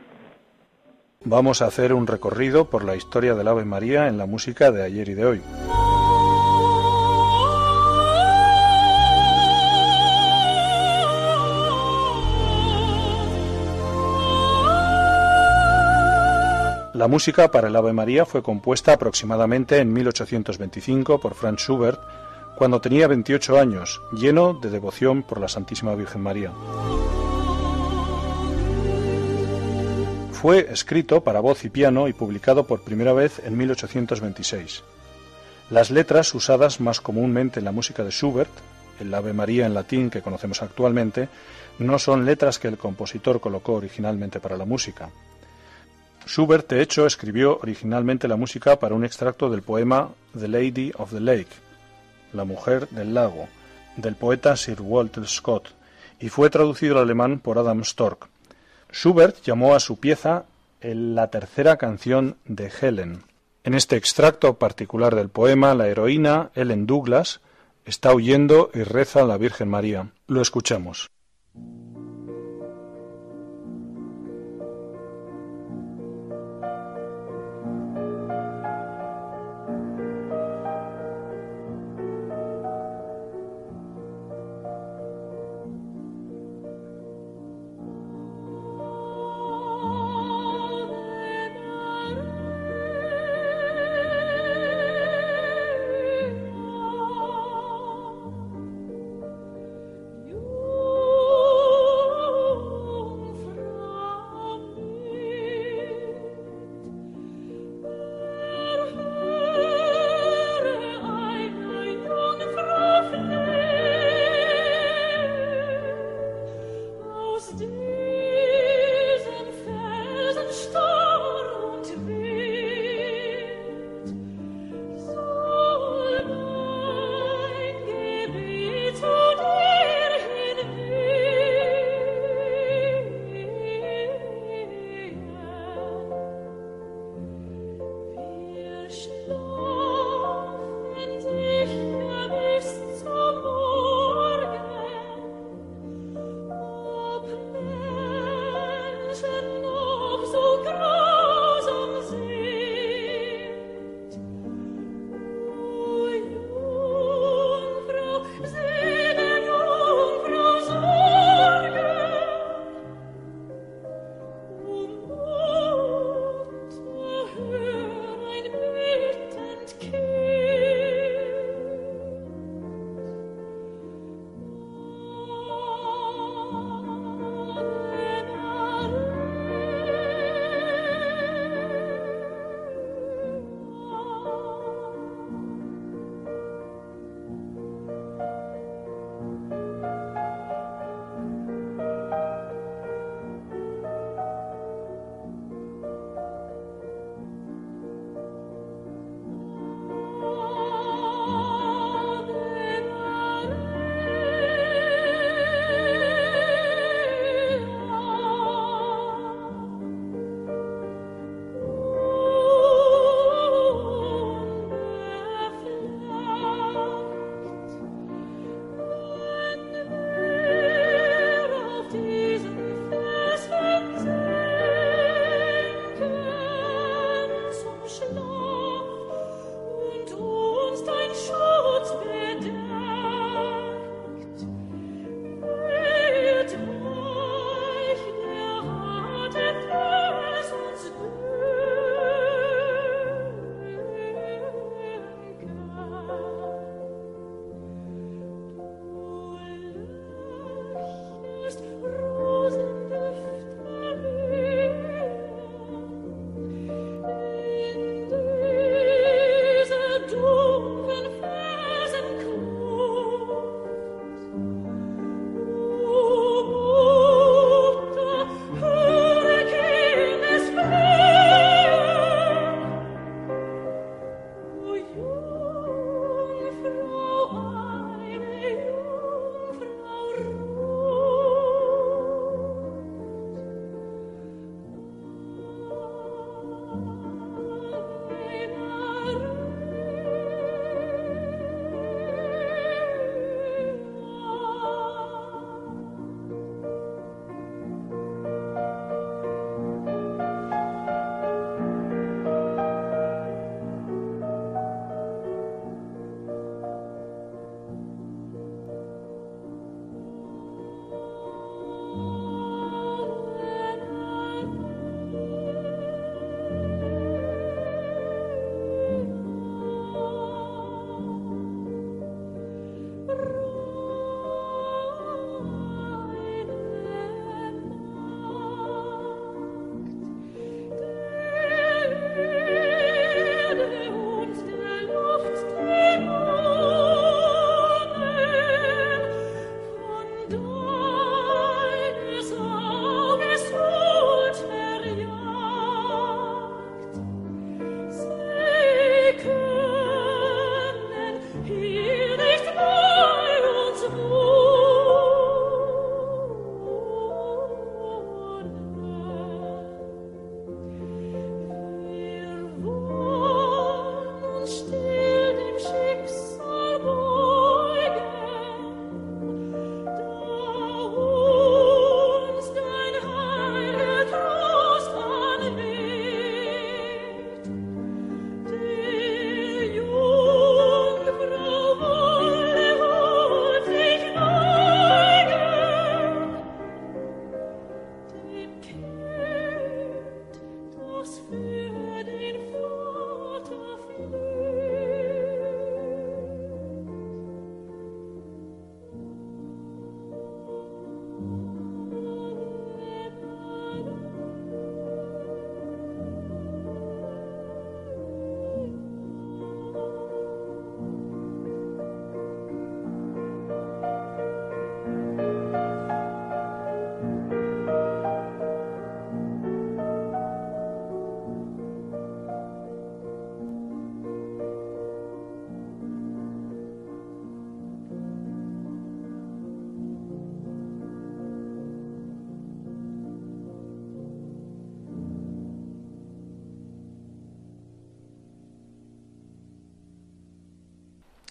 Vamos 1.24 1.62
a 1.62 1.66
hacer 1.66 1.92
un 1.92 2.06
recorrido 2.06 2.70
por 2.70 2.84
la 2.84 2.94
historia 2.94 3.34
del 3.34 3.48
Ave 3.48 3.64
María 3.64 4.06
en 4.06 4.16
la 4.16 4.26
música 4.26 4.70
de 4.70 4.84
ayer 4.84 5.08
y 5.08 5.14
de 5.14 5.26
hoy. 5.26 5.42
La 17.00 17.08
música 17.08 17.50
para 17.50 17.68
el 17.68 17.76
Ave 17.76 17.94
María 17.94 18.26
fue 18.26 18.42
compuesta 18.42 18.92
aproximadamente 18.92 19.78
en 19.78 19.90
1825 19.90 21.18
por 21.18 21.32
Franz 21.32 21.62
Schubert, 21.62 21.98
cuando 22.58 22.82
tenía 22.82 23.08
28 23.08 23.58
años, 23.58 24.02
lleno 24.12 24.52
de 24.52 24.68
devoción 24.68 25.22
por 25.22 25.40
la 25.40 25.48
Santísima 25.48 25.94
Virgen 25.94 26.20
María. 26.20 26.52
Fue 30.32 30.70
escrito 30.70 31.24
para 31.24 31.40
voz 31.40 31.64
y 31.64 31.70
piano 31.70 32.06
y 32.06 32.12
publicado 32.12 32.66
por 32.66 32.82
primera 32.82 33.14
vez 33.14 33.40
en 33.46 33.56
1826. 33.56 34.82
Las 35.70 35.90
letras 35.90 36.34
usadas 36.34 36.82
más 36.82 37.00
comúnmente 37.00 37.60
en 37.60 37.64
la 37.64 37.72
música 37.72 38.04
de 38.04 38.10
Schubert, 38.10 38.52
el 39.00 39.14
Ave 39.14 39.32
María 39.32 39.64
en 39.64 39.72
latín 39.72 40.10
que 40.10 40.20
conocemos 40.20 40.60
actualmente, 40.60 41.30
no 41.78 41.98
son 41.98 42.26
letras 42.26 42.58
que 42.58 42.68
el 42.68 42.76
compositor 42.76 43.40
colocó 43.40 43.72
originalmente 43.72 44.38
para 44.38 44.58
la 44.58 44.66
música. 44.66 45.08
Schubert, 46.26 46.68
de 46.68 46.82
hecho, 46.82 47.06
escribió 47.06 47.58
originalmente 47.58 48.28
la 48.28 48.36
música 48.36 48.78
para 48.78 48.94
un 48.94 49.04
extracto 49.04 49.50
del 49.50 49.62
poema 49.62 50.10
The 50.38 50.48
Lady 50.48 50.92
of 50.96 51.12
the 51.12 51.20
Lake, 51.20 51.48
La 52.32 52.44
mujer 52.44 52.88
del 52.90 53.14
lago, 53.14 53.48
del 53.96 54.14
poeta 54.14 54.56
Sir 54.56 54.80
Walter 54.80 55.26
Scott, 55.26 55.68
y 56.20 56.28
fue 56.28 56.50
traducido 56.50 56.96
al 56.96 57.04
alemán 57.04 57.40
por 57.40 57.58
Adam 57.58 57.84
Stork. 57.84 58.28
Schubert 58.92 59.42
llamó 59.42 59.74
a 59.74 59.80
su 59.80 59.98
pieza 59.98 60.44
la 60.80 61.28
tercera 61.30 61.76
canción 61.76 62.36
de 62.44 62.70
Helen. 62.80 63.22
En 63.64 63.74
este 63.74 63.96
extracto 63.96 64.54
particular 64.54 65.14
del 65.14 65.28
poema, 65.28 65.74
la 65.74 65.88
heroína, 65.88 66.50
Ellen 66.54 66.86
Douglas, 66.86 67.40
está 67.84 68.14
huyendo 68.14 68.70
y 68.72 68.82
reza 68.82 69.22
a 69.22 69.26
la 69.26 69.36
Virgen 69.36 69.68
María. 69.68 70.12
Lo 70.26 70.40
escuchamos. 70.40 71.10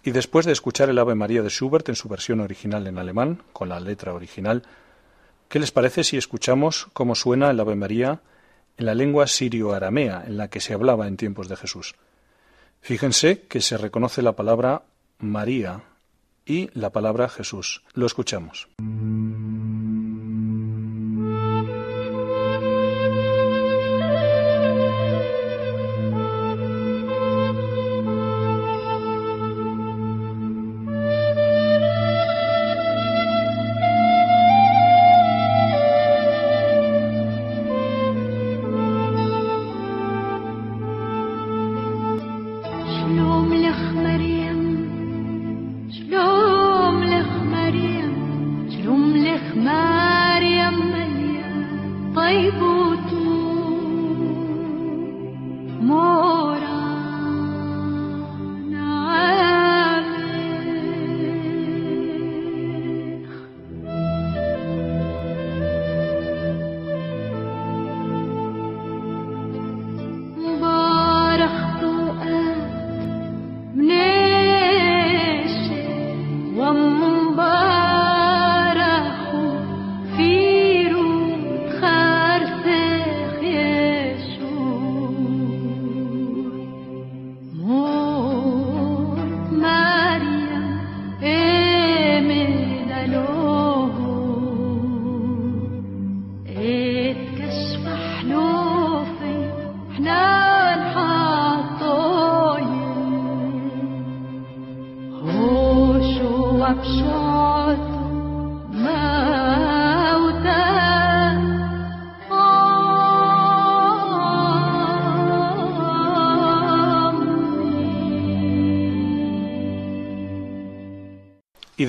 Y 0.03 0.11
después 0.11 0.45
de 0.45 0.53
escuchar 0.53 0.89
el 0.89 0.97
Ave 0.97 1.15
María 1.15 1.41
de 1.41 1.49
Schubert 1.49 1.89
en 1.89 1.95
su 1.95 2.07
versión 2.07 2.39
original 2.39 2.87
en 2.87 2.97
alemán, 2.97 3.43
con 3.51 3.69
la 3.69 3.79
letra 3.79 4.13
original, 4.13 4.63
¿qué 5.49 5.59
les 5.59 5.71
parece 5.71 6.03
si 6.03 6.17
escuchamos 6.17 6.87
cómo 6.93 7.15
suena 7.15 7.49
el 7.49 7.59
Ave 7.59 7.75
María 7.75 8.21
en 8.77 8.85
la 8.85 8.95
lengua 8.95 9.27
sirio-aramea 9.27 10.23
en 10.25 10.37
la 10.37 10.49
que 10.49 10.61
se 10.61 10.73
hablaba 10.73 11.07
en 11.07 11.17
tiempos 11.17 11.49
de 11.49 11.57
Jesús? 11.57 11.95
Fíjense 12.81 13.41
que 13.41 13.61
se 13.61 13.77
reconoce 13.77 14.21
la 14.21 14.37
palabra 14.37 14.83
María 15.19 15.83
y 16.45 16.69
la 16.73 16.91
palabra 16.91 17.27
Jesús. 17.27 17.83
Lo 17.93 18.05
escuchamos. 18.05 18.69
Y 43.09 43.88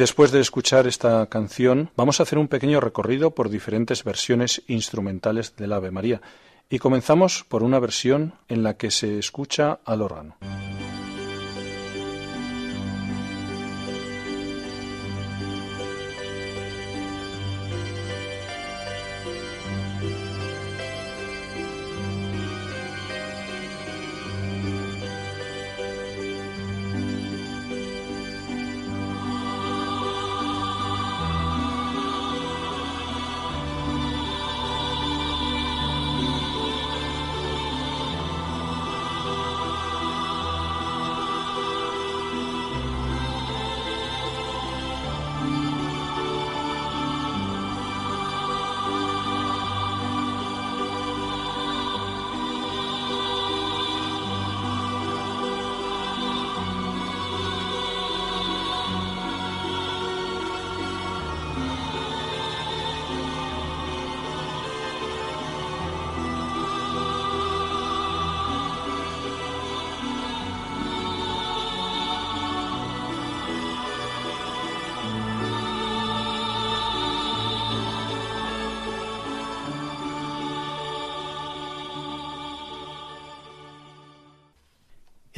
después 0.01 0.33
de 0.33 0.41
escuchar 0.41 0.87
esta 0.87 1.27
canción, 1.27 1.91
vamos 1.95 2.21
a 2.21 2.23
hacer 2.23 2.39
un 2.39 2.49
pequeño 2.49 2.81
recorrido 2.81 3.33
por 3.33 3.51
diferentes 3.51 4.03
versiones 4.03 4.63
instrumentales 4.67 5.57
del 5.57 5.75
Ave 5.75 5.91
María. 5.91 6.23
Y 6.71 6.79
comenzamos 6.79 7.45
por 7.47 7.63
una 7.63 7.79
versión 7.79 8.33
en 8.49 8.63
la 8.63 8.79
que 8.79 8.91
se 8.91 9.19
escucha 9.19 9.81
al 9.85 10.01
órgano. 10.01 10.37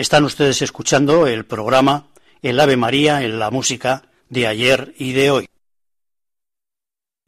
Están 0.02 0.24
ustedes 0.24 0.62
escuchando 0.62 1.28
el 1.28 1.44
programa 1.44 2.08
El 2.42 2.58
Ave 2.58 2.76
María 2.76 3.22
en 3.22 3.38
la 3.38 3.52
música 3.52 4.10
de 4.28 4.48
ayer 4.48 4.94
y 4.98 5.12
de 5.12 5.30
hoy. 5.30 5.46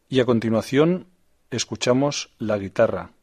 Y 0.09 0.19
a 0.19 0.25
continuación 0.25 1.07
escuchamos 1.53 2.31
la 2.39 2.59
guitarra. 2.59 3.13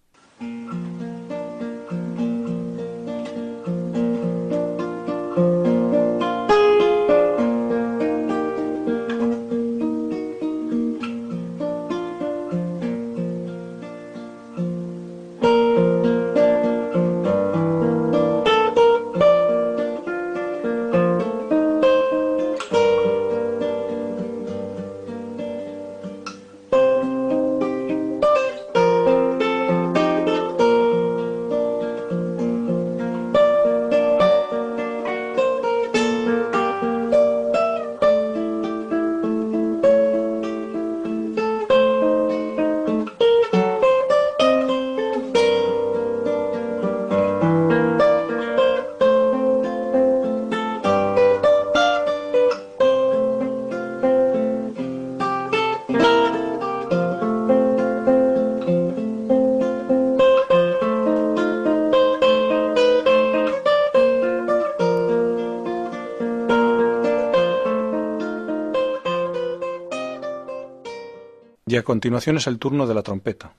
Y 71.71 71.77
a 71.77 71.83
continuación 71.83 72.35
es 72.35 72.47
el 72.47 72.59
turno 72.59 72.85
de 72.85 72.93
la 72.93 73.01
trompeta. 73.01 73.53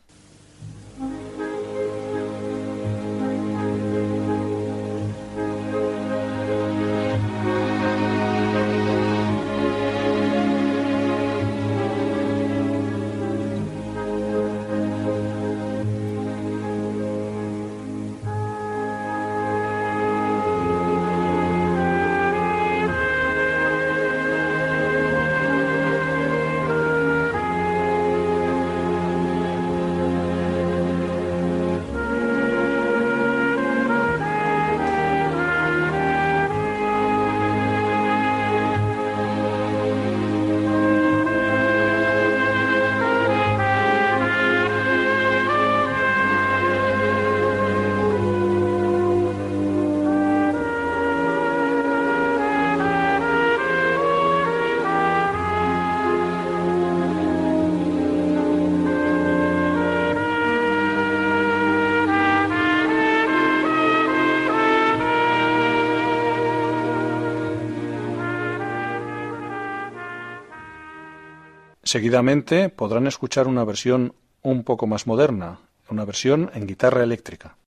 Seguidamente 71.93 72.71
podrán 72.71 73.07
escuchar 73.07 73.47
una 73.47 73.65
versión 73.65 74.15
un 74.41 74.65
poco 74.65 74.87
más 74.87 75.07
moderna, 75.07 75.59
una 75.91 76.07
versión 76.07 76.51
en 76.55 76.67
guitarra 76.67 77.03
eléctrica. 77.03 77.59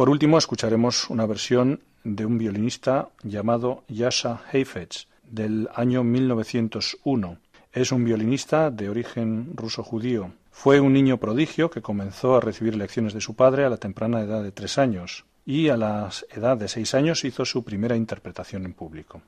Por 0.00 0.08
último 0.08 0.38
escucharemos 0.38 1.10
una 1.10 1.26
versión 1.26 1.80
de 2.04 2.24
un 2.24 2.38
violinista 2.38 3.10
llamado 3.22 3.84
Yasha 3.86 4.40
Heifetz 4.50 5.08
del 5.24 5.68
año 5.74 6.04
1901. 6.04 7.36
Es 7.70 7.92
un 7.92 8.06
violinista 8.06 8.70
de 8.70 8.88
origen 8.88 9.50
ruso-judío. 9.54 10.32
Fue 10.50 10.80
un 10.80 10.94
niño 10.94 11.18
prodigio 11.18 11.68
que 11.68 11.82
comenzó 11.82 12.34
a 12.34 12.40
recibir 12.40 12.76
lecciones 12.76 13.12
de 13.12 13.20
su 13.20 13.36
padre 13.36 13.66
a 13.66 13.68
la 13.68 13.76
temprana 13.76 14.22
edad 14.22 14.42
de 14.42 14.52
tres 14.52 14.78
años 14.78 15.26
y 15.44 15.68
a 15.68 15.76
la 15.76 16.08
edad 16.30 16.56
de 16.56 16.68
seis 16.68 16.94
años 16.94 17.22
hizo 17.26 17.44
su 17.44 17.62
primera 17.62 17.94
interpretación 17.94 18.64
en 18.64 18.72
público. 18.72 19.20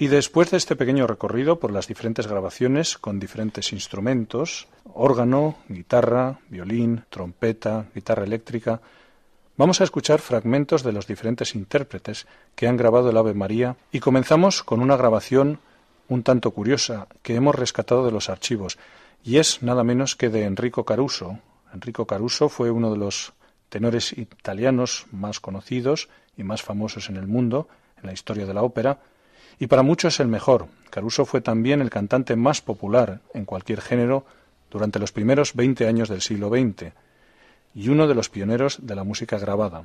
Y 0.00 0.06
después 0.06 0.52
de 0.52 0.58
este 0.58 0.76
pequeño 0.76 1.08
recorrido 1.08 1.58
por 1.58 1.72
las 1.72 1.88
diferentes 1.88 2.28
grabaciones 2.28 2.96
con 2.98 3.18
diferentes 3.18 3.72
instrumentos, 3.72 4.68
órgano, 4.94 5.56
guitarra, 5.68 6.38
violín, 6.48 7.04
trompeta, 7.10 7.86
guitarra 7.92 8.22
eléctrica, 8.22 8.80
vamos 9.56 9.80
a 9.80 9.84
escuchar 9.84 10.20
fragmentos 10.20 10.84
de 10.84 10.92
los 10.92 11.08
diferentes 11.08 11.56
intérpretes 11.56 12.28
que 12.54 12.68
han 12.68 12.76
grabado 12.76 13.10
el 13.10 13.16
Ave 13.16 13.34
María 13.34 13.74
y 13.90 13.98
comenzamos 13.98 14.62
con 14.62 14.80
una 14.80 14.96
grabación 14.96 15.58
un 16.06 16.22
tanto 16.22 16.52
curiosa 16.52 17.08
que 17.22 17.34
hemos 17.34 17.56
rescatado 17.56 18.06
de 18.06 18.12
los 18.12 18.30
archivos 18.30 18.78
y 19.24 19.38
es 19.38 19.64
nada 19.64 19.82
menos 19.82 20.14
que 20.14 20.28
de 20.28 20.44
Enrico 20.44 20.84
Caruso. 20.84 21.40
Enrico 21.74 22.06
Caruso 22.06 22.48
fue 22.48 22.70
uno 22.70 22.92
de 22.92 22.98
los 22.98 23.32
tenores 23.68 24.16
italianos 24.16 25.06
más 25.10 25.40
conocidos 25.40 26.08
y 26.36 26.44
más 26.44 26.62
famosos 26.62 27.08
en 27.10 27.16
el 27.16 27.26
mundo, 27.26 27.66
en 28.00 28.06
la 28.06 28.12
historia 28.12 28.46
de 28.46 28.54
la 28.54 28.62
ópera, 28.62 29.00
y 29.58 29.66
para 29.66 29.82
muchos 29.82 30.20
el 30.20 30.28
mejor. 30.28 30.66
Caruso 30.90 31.24
fue 31.24 31.40
también 31.40 31.80
el 31.80 31.90
cantante 31.90 32.36
más 32.36 32.60
popular 32.60 33.20
en 33.34 33.44
cualquier 33.44 33.80
género 33.80 34.24
durante 34.70 34.98
los 34.98 35.12
primeros 35.12 35.54
veinte 35.54 35.86
años 35.86 36.08
del 36.08 36.22
siglo 36.22 36.48
XX 36.48 36.92
y 37.74 37.88
uno 37.88 38.06
de 38.06 38.14
los 38.14 38.28
pioneros 38.28 38.78
de 38.82 38.94
la 38.94 39.04
música 39.04 39.38
grabada. 39.38 39.84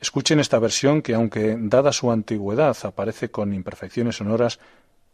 Escuchen 0.00 0.40
esta 0.40 0.58
versión 0.58 1.00
que, 1.00 1.14
aunque 1.14 1.56
dada 1.58 1.92
su 1.92 2.10
antigüedad 2.10 2.76
aparece 2.82 3.30
con 3.30 3.54
imperfecciones 3.54 4.16
sonoras, 4.16 4.58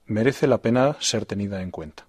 merece 0.06 0.46
la 0.46 0.58
pena 0.58 0.96
ser 1.00 1.26
tenida 1.26 1.62
en 1.62 1.70
cuenta. 1.70 2.07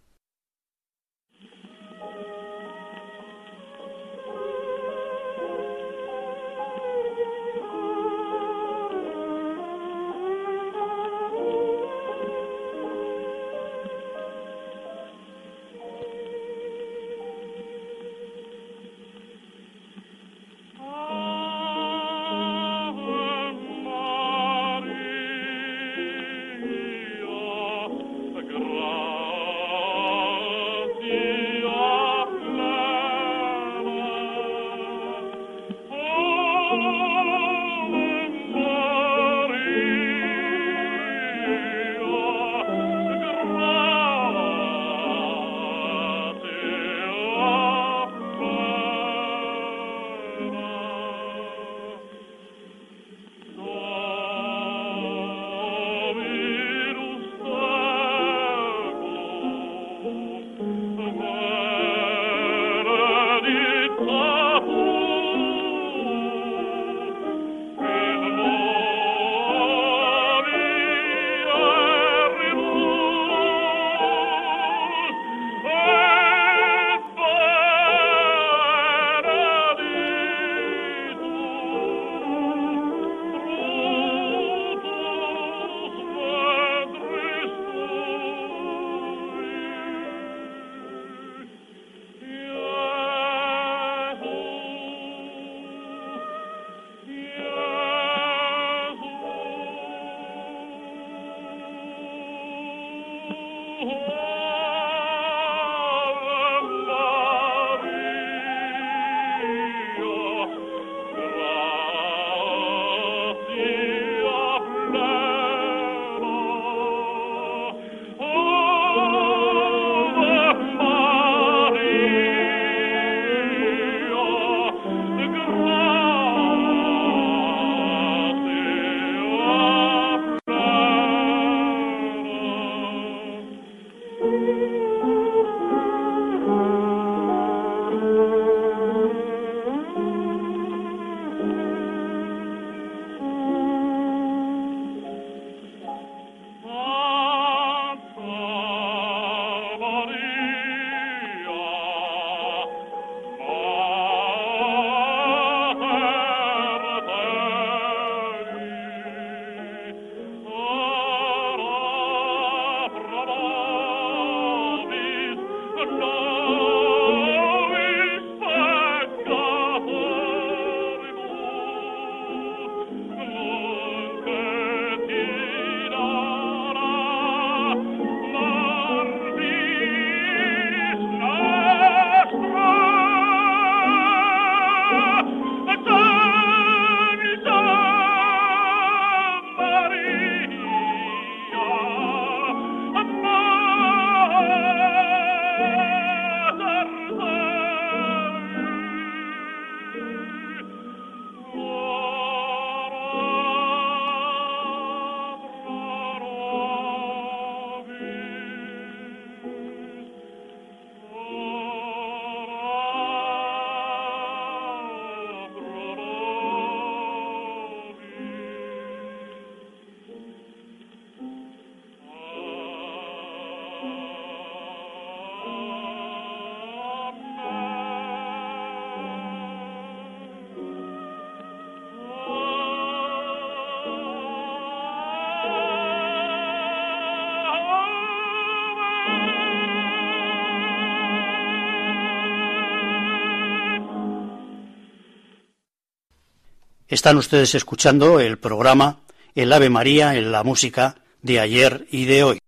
Están 246.89 247.17
ustedes 247.17 247.53
escuchando 247.53 248.19
el 248.19 248.39
programa 248.39 249.01
El 249.35 249.53
Ave 249.53 249.69
María 249.69 250.15
en 250.15 250.31
la 250.31 250.43
música 250.43 250.95
de 251.21 251.39
ayer 251.39 251.85
y 251.91 252.05
de 252.05 252.23
hoy. 252.23 252.39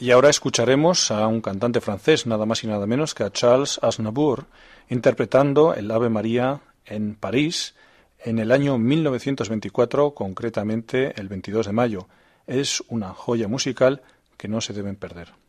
Y 0.00 0.10
ahora 0.10 0.30
escucharemos 0.30 1.12
a 1.12 1.24
un 1.28 1.40
cantante 1.40 1.80
francés, 1.80 2.26
nada 2.26 2.44
más 2.44 2.64
y 2.64 2.66
nada 2.66 2.88
menos 2.88 3.14
que 3.14 3.22
a 3.22 3.30
Charles 3.30 3.78
Aznavour, 3.80 4.46
interpretando 4.88 5.74
el 5.74 5.92
Ave 5.92 6.08
María 6.08 6.62
en 6.86 7.14
París 7.14 7.76
en 8.18 8.40
el 8.40 8.50
año 8.50 8.78
1924, 8.78 10.12
concretamente 10.12 11.14
el 11.14 11.28
22 11.28 11.66
de 11.66 11.72
mayo. 11.72 12.08
Es 12.48 12.82
una 12.88 13.10
joya 13.10 13.46
musical 13.46 14.02
que 14.36 14.48
no 14.48 14.60
se 14.60 14.72
deben 14.72 14.96
perder. 14.96 15.43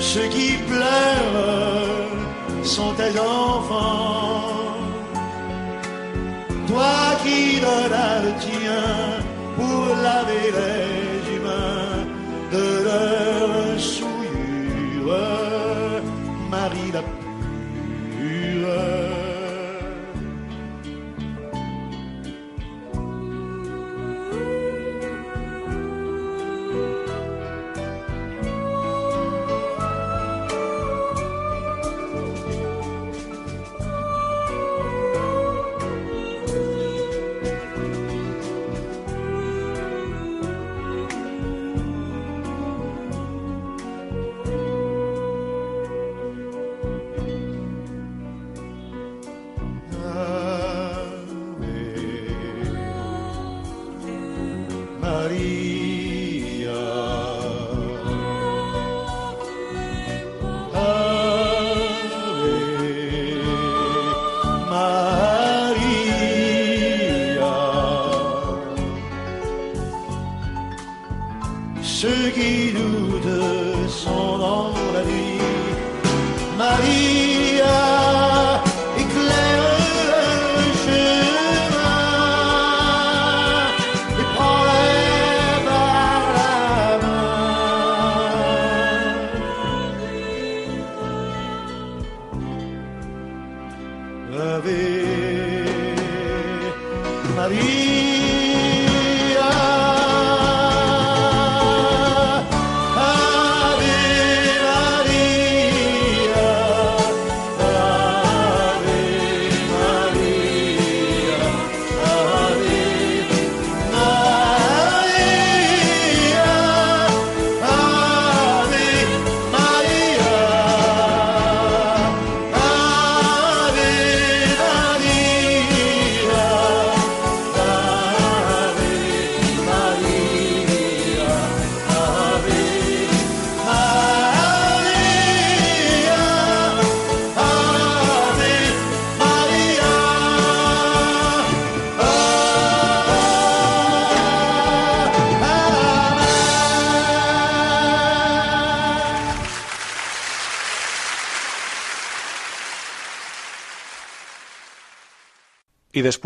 Ceux 0.00 0.28
qui 0.28 0.52
pleurent 0.68 2.64
sont 2.64 2.92
tes 2.94 3.18
enfants. 3.18 4.52
Toi 6.68 6.94
qui 7.22 7.60
donnes 7.60 8.24
le 8.26 8.32
tien 8.40 8.86
pour 9.56 9.86
laver 10.02 10.50
les 10.58 11.05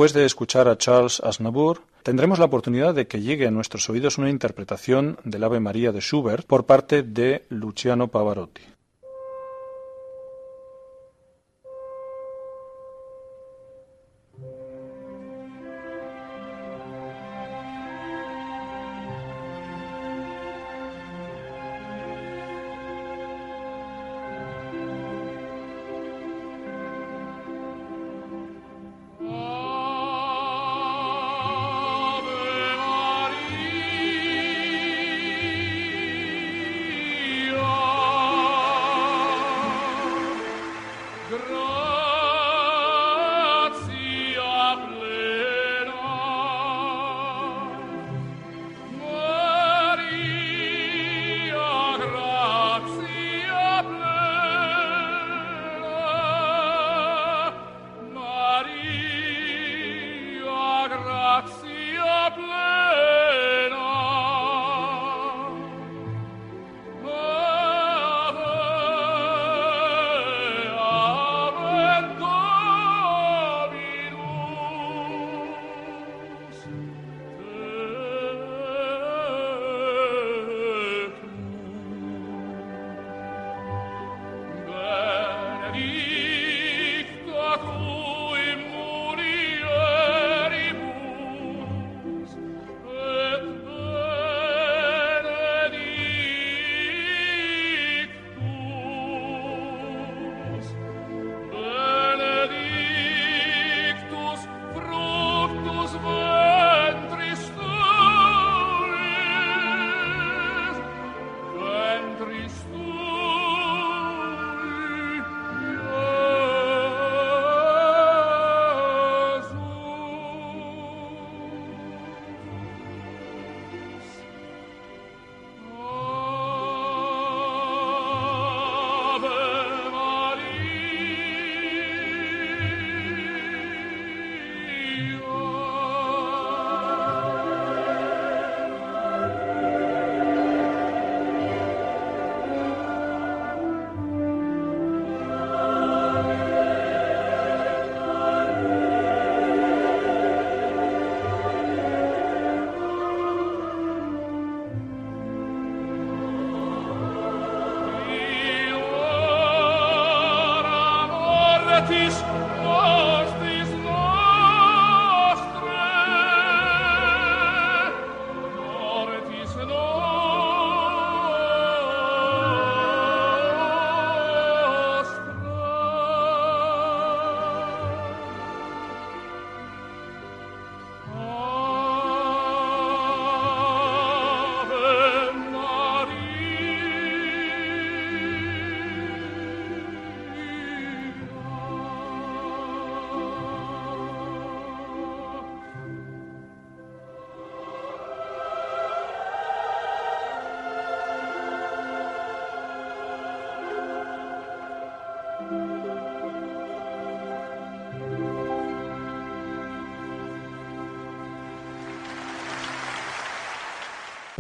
después 0.01 0.15
de 0.15 0.25
escuchar 0.25 0.67
a 0.67 0.79
Charles 0.79 1.21
Aznavour, 1.21 1.83
tendremos 2.03 2.39
la 2.39 2.47
oportunidad 2.47 2.95
de 2.95 3.07
que 3.07 3.21
llegue 3.21 3.47
a 3.47 3.51
nuestros 3.51 3.91
oídos 3.91 4.17
una 4.17 4.31
interpretación 4.31 5.19
del 5.25 5.45
Ave 5.45 5.61
María 5.61 5.93
de 5.93 6.01
Schubert 6.01 6.47
por 6.47 6.65
parte 6.65 7.03
de 7.03 7.45
Luciano 7.51 8.09
Pavarotti. 8.09 8.63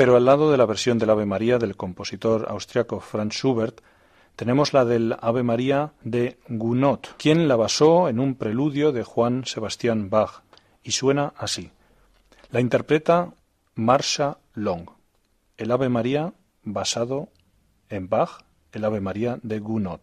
Pero 0.00 0.16
al 0.16 0.24
lado 0.24 0.50
de 0.50 0.56
la 0.56 0.64
versión 0.64 0.96
del 0.96 1.10
Ave 1.10 1.26
María 1.26 1.58
del 1.58 1.76
compositor 1.76 2.46
austriaco 2.48 3.00
Franz 3.00 3.34
Schubert, 3.34 3.82
tenemos 4.34 4.72
la 4.72 4.86
del 4.86 5.14
Ave 5.20 5.42
María 5.42 5.92
de 6.02 6.38
Gounod, 6.48 7.00
quien 7.18 7.48
la 7.48 7.56
basó 7.56 8.08
en 8.08 8.18
un 8.18 8.34
preludio 8.34 8.92
de 8.92 9.04
Juan 9.04 9.44
Sebastián 9.44 10.08
Bach, 10.08 10.40
y 10.82 10.92
suena 10.92 11.34
así. 11.36 11.70
La 12.50 12.60
interpreta 12.60 13.34
Marsha 13.74 14.38
Long. 14.54 14.88
El 15.58 15.70
Ave 15.70 15.90
María 15.90 16.32
basado 16.62 17.28
en 17.90 18.08
Bach, 18.08 18.40
el 18.72 18.86
Ave 18.86 19.02
María 19.02 19.38
de 19.42 19.58
Gounod. 19.58 20.00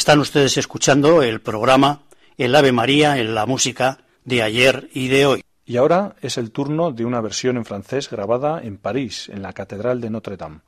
Están 0.00 0.18
ustedes 0.20 0.56
escuchando 0.56 1.22
el 1.22 1.42
programa 1.42 2.04
El 2.38 2.56
Ave 2.56 2.72
María 2.72 3.18
en 3.18 3.34
la 3.34 3.44
música 3.44 3.98
de 4.24 4.42
ayer 4.42 4.88
y 4.94 5.08
de 5.08 5.26
hoy. 5.26 5.44
Y 5.66 5.76
ahora 5.76 6.16
es 6.22 6.38
el 6.38 6.52
turno 6.52 6.90
de 6.90 7.04
una 7.04 7.20
versión 7.20 7.58
en 7.58 7.66
francés 7.66 8.08
grabada 8.08 8.62
en 8.62 8.78
París, 8.78 9.28
en 9.28 9.42
la 9.42 9.52
Catedral 9.52 10.00
de 10.00 10.08
Notre 10.08 10.38
Dame. 10.38 10.60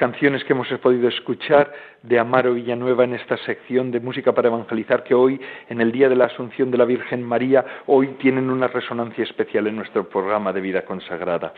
Canciones 0.00 0.42
que 0.44 0.54
hemos 0.54 0.66
podido 0.80 1.08
escuchar 1.08 1.70
de 2.02 2.18
Amaro 2.18 2.54
Villanueva 2.54 3.04
en 3.04 3.12
esta 3.12 3.36
sección 3.36 3.90
de 3.90 4.00
música 4.00 4.32
para 4.32 4.48
evangelizar 4.48 5.04
que 5.04 5.14
hoy, 5.14 5.38
en 5.68 5.82
el 5.82 5.92
Día 5.92 6.08
de 6.08 6.16
la 6.16 6.24
Asunción 6.24 6.70
de 6.70 6.78
la 6.78 6.86
Virgen 6.86 7.22
María, 7.22 7.66
hoy 7.86 8.06
tienen 8.18 8.48
una 8.48 8.66
resonancia 8.68 9.24
especial 9.24 9.66
en 9.66 9.76
nuestro 9.76 10.08
programa 10.08 10.54
de 10.54 10.62
vida 10.62 10.86
consagrada. 10.86 11.52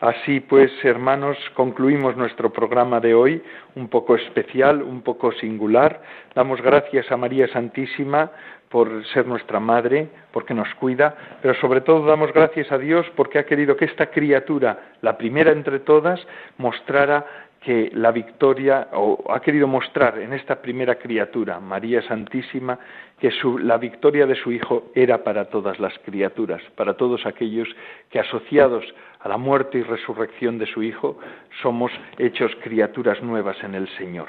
Así 0.00 0.38
pues, 0.38 0.70
hermanos, 0.84 1.36
concluimos 1.54 2.16
nuestro 2.16 2.52
programa 2.52 3.00
de 3.00 3.12
hoy, 3.12 3.42
un 3.74 3.88
poco 3.88 4.14
especial, 4.14 4.80
un 4.80 5.02
poco 5.02 5.32
singular. 5.32 6.00
Damos 6.32 6.62
gracias 6.62 7.10
a 7.10 7.16
María 7.16 7.48
Santísima 7.48 8.30
por 8.68 9.06
ser 9.06 9.26
nuestra 9.26 9.60
madre, 9.60 10.08
porque 10.32 10.52
nos 10.52 10.72
cuida, 10.74 11.14
pero 11.40 11.54
sobre 11.54 11.80
todo 11.80 12.04
damos 12.06 12.32
gracias 12.32 12.72
a 12.72 12.78
Dios 12.78 13.06
porque 13.14 13.38
ha 13.38 13.46
querido 13.46 13.76
que 13.76 13.84
esta 13.84 14.06
criatura, 14.06 14.94
la 15.00 15.16
primera 15.16 15.52
entre 15.52 15.78
todas, 15.78 16.20
mostrara 16.58 17.24
que 17.64 17.90
la 17.94 18.12
victoria, 18.12 18.88
o 18.92 19.24
ha 19.32 19.40
querido 19.40 19.66
mostrar 19.66 20.18
en 20.18 20.32
esta 20.32 20.60
primera 20.60 20.96
criatura, 20.96 21.60
María 21.60 22.02
Santísima, 22.02 22.78
que 23.18 23.30
la 23.62 23.78
victoria 23.78 24.26
de 24.26 24.34
su 24.34 24.52
Hijo 24.52 24.90
era 24.94 25.24
para 25.24 25.46
todas 25.46 25.80
las 25.80 25.98
criaturas, 26.00 26.62
para 26.76 26.94
todos 26.94 27.24
aquellos 27.24 27.68
que 28.10 28.20
asociados 28.20 28.84
a 29.20 29.28
la 29.28 29.38
muerte 29.38 29.78
y 29.78 29.82
resurrección 29.82 30.58
de 30.58 30.66
su 30.66 30.82
Hijo, 30.82 31.18
somos 31.62 31.90
hechos 32.18 32.52
criaturas 32.62 33.22
nuevas 33.22 33.56
en 33.64 33.74
el 33.74 33.88
Señor. 33.96 34.28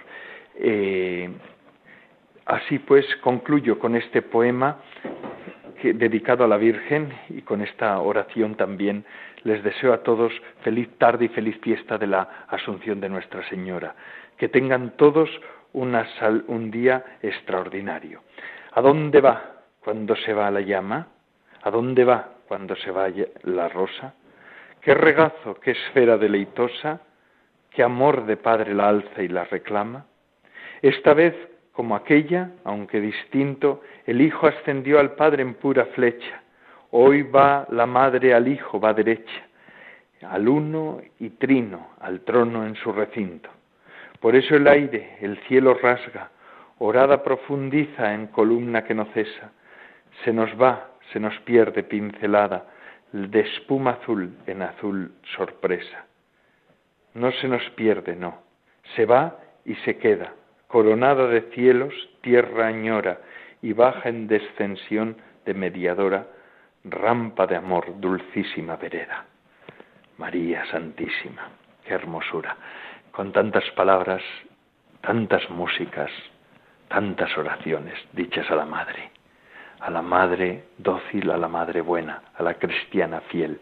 Eh, 0.58 1.30
Así 2.46 2.78
pues, 2.78 3.06
concluyo 3.22 3.80
con 3.80 3.96
este 3.96 4.22
poema 4.22 4.78
dedicado 5.82 6.44
a 6.44 6.48
la 6.48 6.58
Virgen 6.58 7.12
y 7.30 7.42
con 7.42 7.62
esta 7.62 8.00
oración 8.00 8.56
también 8.56 9.04
les 9.46 9.64
deseo 9.64 9.94
a 9.94 10.04
todos 10.04 10.34
feliz 10.62 10.90
tarde 10.98 11.26
y 11.26 11.30
feliz 11.30 11.58
fiesta 11.62 11.98
de 11.98 12.08
la 12.08 12.46
Asunción 12.50 13.00
de 13.00 13.08
Nuestra 13.08 13.48
Señora. 13.48 13.96
Que 14.38 14.50
tengan 14.50 14.98
todos 14.98 15.30
un 15.72 16.72
día 16.72 17.06
extraordinario. 17.22 18.22
¿A 18.74 18.82
dónde 18.82 19.22
va 19.22 19.62
cuando 19.80 20.16
se 20.18 20.34
va 20.34 20.52
la 20.52 20.60
llama? 20.60 21.08
¿A 21.64 21.72
dónde 21.72 22.04
va 22.04 22.32
cuando 22.48 22.76
se 22.76 22.92
va 22.92 23.08
la 23.44 23.70
rosa? 23.70 24.14
qué 24.86 24.94
regazo, 24.94 25.60
qué 25.60 25.72
esfera 25.72 26.16
deleitosa, 26.16 27.02
qué 27.72 27.82
amor 27.82 28.28
de 28.28 28.38
padre 28.38 28.76
la 28.76 28.90
alza 28.90 29.24
y 29.24 29.28
la 29.28 29.44
reclama. 29.44 30.06
Esta 30.80 31.16
vez, 31.16 31.34
como 31.72 31.96
aquella, 31.96 32.52
aunque 32.64 33.02
distinto, 33.02 33.82
el 34.06 34.22
Hijo 34.22 34.46
ascendió 34.46 35.00
al 35.00 35.16
Padre 35.16 35.42
en 35.42 35.56
pura 35.56 35.86
flecha. 35.88 36.44
Hoy 36.98 37.24
va 37.24 37.68
la 37.72 37.86
Madre 37.86 38.34
al 38.34 38.48
Hijo, 38.48 38.80
va 38.80 38.94
derecha, 38.94 39.48
al 40.22 40.48
uno 40.48 41.02
y 41.20 41.32
trino, 41.32 41.90
al 42.00 42.22
trono 42.22 42.66
en 42.66 42.76
su 42.76 42.94
recinto. 42.94 43.50
Por 44.22 44.34
eso 44.34 44.56
el 44.56 44.66
aire, 44.66 45.18
el 45.20 45.38
cielo 45.40 45.74
rasga, 45.74 46.32
orada 46.80 47.22
profundiza 47.22 48.14
en 48.14 48.28
columna 48.28 48.86
que 48.86 48.94
no 48.94 49.08
cesa. 49.08 49.52
Se 50.24 50.32
nos 50.32 50.50
va, 50.52 50.92
se 51.12 51.20
nos 51.20 51.38
pierde 51.40 51.84
pincelada, 51.84 52.66
de 53.12 53.42
espuma 53.42 54.00
azul 54.02 54.34
en 54.48 54.62
azul 54.62 55.16
sorpresa. 55.36 56.06
No 57.14 57.30
se 57.34 57.50
nos 57.50 57.70
pierde, 57.72 58.16
no. 58.16 58.42
Se 58.96 59.06
va 59.06 59.38
y 59.66 59.76
se 59.84 59.98
queda, 59.98 60.32
coronada 60.68 61.28
de 61.28 61.42
cielos, 61.54 61.94
tierra 62.22 62.68
añora, 62.68 63.20
y 63.62 63.74
baja 63.74 64.08
en 64.08 64.28
descensión 64.28 65.18
de 65.46 65.54
mediadora, 65.54 66.28
rampa 66.86 67.48
de 67.48 67.56
amor, 67.56 68.00
dulcísima 68.00 68.76
vereda. 68.76 69.26
María 70.18 70.66
Santísima, 70.72 71.50
qué 71.84 71.94
hermosura. 71.94 72.56
Con 73.12 73.32
tantas 73.32 73.70
palabras, 73.72 74.22
tantas 75.02 75.50
músicas, 75.50 76.12
tantas 76.88 77.38
oraciones 77.38 78.00
dichas 78.14 78.50
a 78.50 78.56
la 78.56 78.66
Madre 78.66 79.12
a 79.80 79.90
la 79.92 80.02
madre 80.02 80.64
dócil, 80.78 81.30
a 81.30 81.38
la 81.38 81.48
madre 81.48 81.82
buena, 81.82 82.22
a 82.36 82.44
la 82.44 82.56
cristiana 82.56 83.22
fiel, 83.22 83.60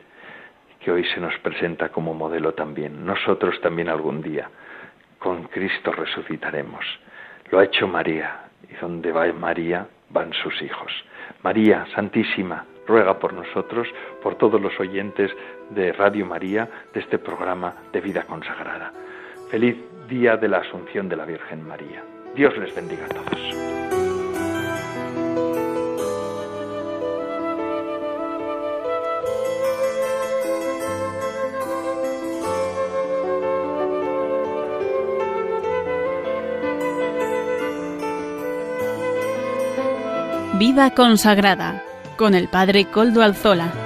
que 0.80 0.92
hoy 0.92 1.04
se 1.06 1.20
nos 1.20 1.38
presenta 1.40 1.90
como 1.90 2.14
modelo 2.14 2.54
también. 2.54 3.06
Nosotros 3.06 3.60
también 3.62 3.90
algún 3.90 4.22
día 4.22 4.50
con 5.20 5.44
Cristo 5.46 5.92
resucitaremos. 5.92 6.86
Lo 7.50 7.60
ha 7.60 7.66
hecho 7.66 7.88
María, 7.88 8.42
y 8.70 8.76
donde 8.76 9.12
va 9.12 9.32
María 9.34 9.88
van 10.10 10.34
sus 10.34 10.62
hijos. 10.62 10.92
María 11.42 11.86
Santísima, 11.94 12.66
ruega 12.88 13.20
por 13.20 13.34
nosotros, 13.34 13.88
por 14.22 14.36
todos 14.36 14.62
los 14.62 14.80
oyentes 14.80 15.32
de 15.70 15.92
Radio 15.94 16.26
María, 16.26 16.70
de 16.94 17.00
este 17.00 17.18
programa 17.18 17.74
de 17.92 18.02
vida 18.02 18.24
consagrada. 18.24 18.92
Feliz 19.50 19.78
día 20.08 20.38
de 20.38 20.48
la 20.48 20.58
Asunción 20.60 21.10
de 21.10 21.16
la 21.16 21.26
Virgen 21.26 21.68
María. 21.68 22.04
Dios 22.36 22.58
les 22.58 22.74
bendiga 22.76 23.06
a 23.06 23.10
todos. 23.10 23.40
Vida 40.60 40.92
consagrada 40.92 41.84
con 42.24 42.36
el 42.36 42.48
Padre 42.48 42.86
Coldo 42.86 43.22
Alzola. 43.22 43.83